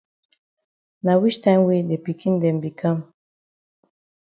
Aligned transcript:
Na 1.05 1.13
wich 1.21 1.37
time 1.43 1.65
wey 1.67 1.81
de 1.89 1.97
pikin 2.05 2.35
dem 2.41 2.57
be 2.61 2.69
kam? 2.79 2.97